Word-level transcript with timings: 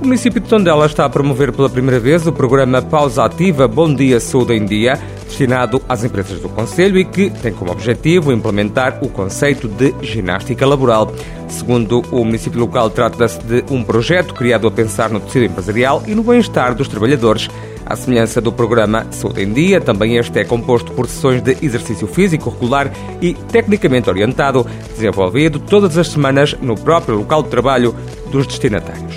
O 0.00 0.04
município 0.04 0.40
de 0.40 0.48
Tondela 0.48 0.86
está 0.86 1.04
a 1.04 1.08
promover 1.10 1.52
pela 1.52 1.68
primeira 1.68 1.98
vez 1.98 2.24
o 2.24 2.32
programa 2.32 2.80
Pausa 2.80 3.24
Ativa 3.24 3.66
Bom 3.66 3.92
Dia 3.92 4.20
Saúde 4.20 4.54
em 4.54 4.64
Dia, 4.64 4.94
destinado 5.24 5.82
às 5.88 6.04
empresas 6.04 6.38
do 6.40 6.48
Conselho 6.48 6.98
e 7.00 7.04
que 7.04 7.30
tem 7.30 7.52
como 7.52 7.72
objetivo 7.72 8.32
implementar 8.32 9.00
o 9.02 9.08
conceito 9.08 9.66
de 9.66 9.92
ginástica 10.00 10.64
laboral. 10.64 11.12
Segundo 11.48 12.00
o 12.12 12.24
município 12.24 12.60
local, 12.60 12.90
trata-se 12.90 13.40
de 13.40 13.64
um 13.70 13.82
projeto 13.82 14.34
criado 14.34 14.68
a 14.68 14.70
pensar 14.70 15.10
no 15.10 15.18
tecido 15.18 15.46
empresarial 15.46 16.02
e 16.06 16.14
no 16.14 16.22
bem-estar 16.22 16.76
dos 16.76 16.86
trabalhadores. 16.86 17.48
À 17.84 17.96
semelhança 17.96 18.40
do 18.40 18.52
programa 18.52 19.04
Saúde 19.10 19.42
em 19.42 19.52
Dia, 19.52 19.80
também 19.80 20.16
este 20.16 20.38
é 20.38 20.44
composto 20.44 20.92
por 20.92 21.08
sessões 21.08 21.42
de 21.42 21.56
exercício 21.60 22.06
físico 22.06 22.50
regular 22.50 22.92
e 23.20 23.34
tecnicamente 23.34 24.08
orientado, 24.08 24.64
desenvolvido 24.94 25.58
todas 25.58 25.98
as 25.98 26.08
semanas 26.08 26.54
no 26.62 26.76
próprio 26.76 27.16
local 27.16 27.42
de 27.42 27.48
trabalho 27.48 27.94
dos 28.30 28.46
destinatários. 28.46 29.07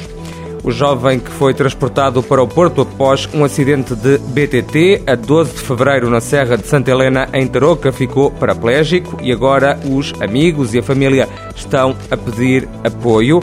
O 0.64 0.70
jovem 0.72 1.20
que 1.20 1.32
foi 1.32 1.54
transportado 1.54 2.22
para 2.22 2.42
o 2.42 2.48
Porto 2.48 2.82
após 2.82 3.28
um 3.34 3.44
acidente 3.44 3.96
de 3.96 4.20
BTT 4.20 5.04
a 5.08 5.16
12 5.16 5.54
de 5.54 5.60
fevereiro 5.60 6.10
na 6.10 6.22
Serra 6.22 6.56
de 6.56 6.68
Santa 6.68 6.92
Helena, 6.92 7.28
em 7.34 7.48
Tarouca, 7.48 7.92
ficou 7.92 8.30
paraplégico 8.30 9.18
e 9.24 9.32
agora 9.32 9.80
os 9.90 10.14
amigos 10.22 10.76
e 10.76 10.80
a 10.80 10.84
família 10.84 11.28
estão 11.56 11.96
a 12.12 12.16
pedir 12.16 12.70
apoio. 12.84 13.40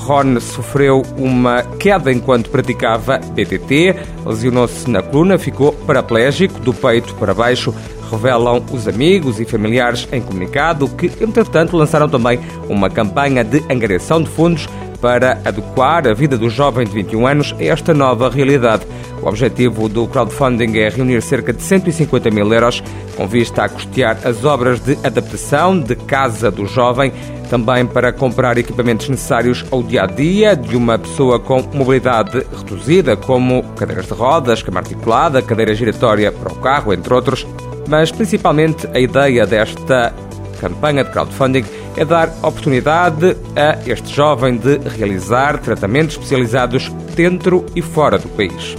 Ron 0.00 0.38
sofreu 0.40 1.02
uma 1.16 1.62
queda 1.62 2.12
enquanto 2.12 2.50
praticava 2.50 3.18
BTT, 3.18 3.96
lesionou-se 4.26 4.90
na 4.90 5.02
coluna, 5.02 5.38
ficou 5.38 5.72
paraplégico 5.72 6.60
do 6.60 6.74
peito 6.74 7.14
para 7.14 7.32
baixo 7.32 7.74
revelam 8.10 8.62
os 8.72 8.88
amigos 8.88 9.38
e 9.38 9.44
familiares 9.44 10.08
em 10.10 10.20
comunicado 10.20 10.88
que, 10.88 11.06
entretanto, 11.22 11.76
lançaram 11.76 12.08
também 12.08 12.40
uma 12.68 12.90
campanha 12.90 13.44
de 13.44 13.62
angariação 13.70 14.20
de 14.20 14.28
fundos 14.28 14.68
para 15.00 15.40
adequar 15.44 16.06
a 16.06 16.14
vida 16.14 16.36
do 16.36 16.50
jovem 16.50 16.86
de 16.86 16.92
21 16.92 17.26
anos 17.26 17.54
a 17.58 17.64
esta 17.64 17.94
nova 17.94 18.28
realidade. 18.28 18.86
O 19.22 19.28
objetivo 19.28 19.88
do 19.88 20.06
crowdfunding 20.06 20.78
é 20.78 20.88
reunir 20.88 21.20
cerca 21.22 21.52
de 21.52 21.62
150 21.62 22.30
mil 22.30 22.52
euros 22.52 22.82
com 23.16 23.26
vista 23.26 23.64
a 23.64 23.68
custear 23.68 24.18
as 24.24 24.44
obras 24.44 24.80
de 24.80 24.98
adaptação 25.04 25.78
de 25.78 25.94
casa 25.94 26.50
do 26.50 26.66
jovem, 26.66 27.12
também 27.50 27.84
para 27.84 28.12
comprar 28.12 28.56
equipamentos 28.56 29.08
necessários 29.08 29.64
ao 29.70 29.82
dia 29.82 30.04
a 30.04 30.06
dia 30.06 30.56
de 30.56 30.76
uma 30.76 30.98
pessoa 30.98 31.38
com 31.38 31.60
mobilidade 31.74 32.46
reduzida, 32.56 33.16
como 33.16 33.62
cadeiras 33.74 34.06
de 34.06 34.14
rodas, 34.14 34.62
cama 34.62 34.80
articulada, 34.80 35.42
cadeira 35.42 35.74
giratória 35.74 36.32
para 36.32 36.52
o 36.52 36.56
carro, 36.56 36.94
entre 36.94 37.12
outros. 37.12 37.46
Mas 37.88 38.10
principalmente 38.10 38.88
a 38.94 38.98
ideia 38.98 39.46
desta 39.46 40.14
campanha 40.60 41.04
de 41.04 41.10
crowdfunding 41.10 41.64
é 41.96 42.04
dar 42.04 42.28
oportunidade 42.42 43.36
a 43.56 43.78
este 43.90 44.14
jovem 44.14 44.56
de 44.56 44.78
realizar 44.78 45.58
tratamentos 45.58 46.16
especializados 46.16 46.88
dentro 47.14 47.66
e 47.74 47.82
fora 47.82 48.18
do 48.18 48.28
país. 48.28 48.76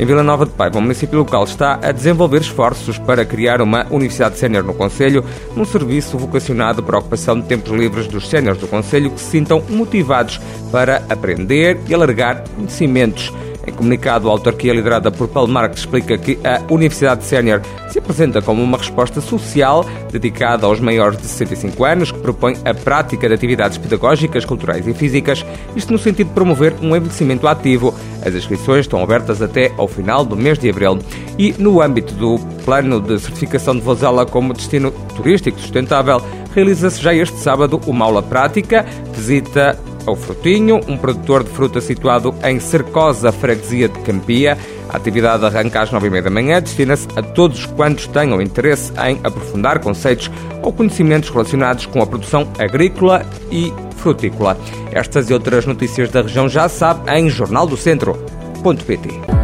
Em 0.00 0.06
Vila 0.06 0.22
Nova 0.22 0.46
de 0.46 0.52
Paiva, 0.52 0.78
o 0.78 0.80
município 0.80 1.18
local 1.18 1.44
está 1.44 1.78
a 1.82 1.92
desenvolver 1.92 2.40
esforços 2.40 2.96
para 2.98 3.22
criar 3.22 3.60
uma 3.60 3.86
universidade 3.90 4.38
sénior 4.38 4.64
no 4.64 4.72
Conselho, 4.72 5.22
num 5.54 5.64
serviço 5.64 6.16
vocacionado 6.16 6.82
para 6.82 6.96
a 6.96 7.00
ocupação 7.00 7.38
de 7.38 7.46
tempos 7.46 7.70
livres 7.70 8.06
dos 8.06 8.26
séniores 8.26 8.58
do 8.58 8.66
Conselho 8.66 9.10
que 9.10 9.20
se 9.20 9.30
sintam 9.30 9.62
motivados 9.68 10.40
para 10.72 11.02
aprender 11.10 11.78
e 11.86 11.92
alargar 11.92 12.44
conhecimentos 12.56 13.30
em 13.66 13.72
comunicado, 13.72 14.28
a 14.28 14.32
autarquia 14.32 14.72
liderada 14.72 15.10
por 15.10 15.28
Paulo 15.28 15.52
Marques 15.52 15.80
explica 15.80 16.16
que 16.16 16.38
a 16.44 16.62
Universidade 16.72 17.24
Sénior 17.24 17.60
se 17.90 17.98
apresenta 17.98 18.40
como 18.40 18.62
uma 18.62 18.78
resposta 18.78 19.20
social 19.20 19.84
dedicada 20.10 20.66
aos 20.66 20.80
maiores 20.80 21.18
de 21.18 21.26
65 21.26 21.84
anos, 21.84 22.12
que 22.12 22.18
propõe 22.18 22.56
a 22.64 22.72
prática 22.72 23.28
de 23.28 23.34
atividades 23.34 23.78
pedagógicas, 23.78 24.44
culturais 24.44 24.86
e 24.86 24.94
físicas, 24.94 25.44
isto 25.76 25.92
no 25.92 25.98
sentido 25.98 26.28
de 26.28 26.34
promover 26.34 26.74
um 26.80 26.96
envelhecimento 26.96 27.46
ativo. 27.46 27.94
As 28.24 28.34
inscrições 28.34 28.80
estão 28.80 29.02
abertas 29.02 29.42
até 29.42 29.72
ao 29.76 29.88
final 29.88 30.24
do 30.24 30.36
mês 30.36 30.58
de 30.58 30.70
abril. 30.70 30.98
E 31.38 31.54
no 31.58 31.80
âmbito 31.82 32.14
do 32.14 32.38
plano 32.64 33.00
de 33.00 33.18
certificação 33.18 33.74
de 33.74 33.80
Vozela 33.80 34.24
como 34.24 34.54
destino 34.54 34.90
turístico 35.16 35.60
sustentável, 35.60 36.22
realiza-se 36.54 37.00
já 37.00 37.14
este 37.14 37.38
sábado 37.38 37.80
uma 37.86 38.04
aula 38.04 38.22
prática, 38.22 38.84
visita 39.14 39.78
ao 40.06 40.16
Frutinho, 40.16 40.80
um 40.88 40.96
produtor 40.96 41.44
de 41.44 41.50
fruta 41.50 41.80
situado 41.80 42.34
em 42.44 42.60
Cercosa, 42.60 43.32
freguesia 43.32 43.88
de 43.88 43.98
Campia. 44.00 44.56
A 44.88 44.96
atividade 44.96 45.44
arranca 45.44 45.82
às 45.82 45.92
nove 45.92 46.08
e 46.08 46.10
meia 46.10 46.22
da 46.22 46.30
manhã, 46.30 46.60
destina-se 46.60 47.06
a 47.16 47.22
todos 47.22 47.66
quantos 47.66 48.08
tenham 48.08 48.42
interesse 48.42 48.92
em 49.06 49.20
aprofundar 49.22 49.78
conceitos 49.80 50.30
ou 50.62 50.72
conhecimentos 50.72 51.30
relacionados 51.30 51.86
com 51.86 52.02
a 52.02 52.06
produção 52.06 52.48
agrícola 52.58 53.24
e 53.50 53.72
frutícola. 53.96 54.56
Estas 54.90 55.30
e 55.30 55.32
outras 55.32 55.66
notícias 55.66 56.10
da 56.10 56.22
região 56.22 56.48
já 56.48 56.68
sabe 56.68 57.08
em 57.12 57.28
jornaldocentro.pt. 57.28 59.39